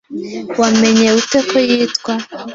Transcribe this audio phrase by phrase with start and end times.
[0.59, 2.13] Wamenye ute ko yitwa?